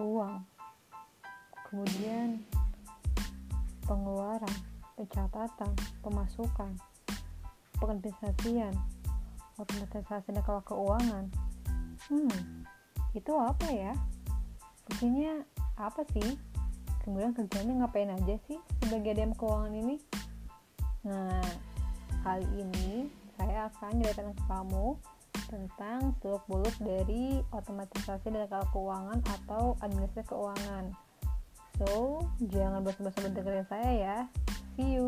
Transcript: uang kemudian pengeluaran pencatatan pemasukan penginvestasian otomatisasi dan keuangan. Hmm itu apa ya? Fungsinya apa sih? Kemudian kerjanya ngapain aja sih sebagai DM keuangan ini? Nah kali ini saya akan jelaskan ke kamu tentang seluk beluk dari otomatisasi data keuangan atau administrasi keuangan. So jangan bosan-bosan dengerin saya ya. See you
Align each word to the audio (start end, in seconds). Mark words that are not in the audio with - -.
uang 0.00 0.40
kemudian 1.70 2.42
pengeluaran 3.86 4.56
pencatatan 4.98 5.70
pemasukan 6.02 6.72
penginvestasian 7.80 8.74
otomatisasi 9.60 10.32
dan 10.32 10.44
keuangan. 10.44 11.24
Hmm 12.08 12.64
itu 13.10 13.32
apa 13.34 13.66
ya? 13.70 13.92
Fungsinya 14.86 15.42
apa 15.74 16.06
sih? 16.14 16.38
Kemudian 17.02 17.32
kerjanya 17.32 17.84
ngapain 17.84 18.12
aja 18.12 18.36
sih 18.46 18.58
sebagai 18.84 19.16
DM 19.16 19.34
keuangan 19.34 19.74
ini? 19.74 19.96
Nah 21.08 21.42
kali 22.22 22.46
ini 22.60 23.08
saya 23.40 23.72
akan 23.72 24.04
jelaskan 24.04 24.36
ke 24.36 24.44
kamu 24.44 25.00
tentang 25.50 26.14
seluk 26.22 26.46
beluk 26.46 26.76
dari 26.78 27.42
otomatisasi 27.50 28.30
data 28.30 28.62
keuangan 28.70 29.18
atau 29.26 29.74
administrasi 29.82 30.30
keuangan. 30.30 30.94
So 31.80 32.22
jangan 32.38 32.86
bosan-bosan 32.86 33.34
dengerin 33.34 33.66
saya 33.66 33.90
ya. 33.90 34.16
See 34.78 34.94
you 34.94 34.99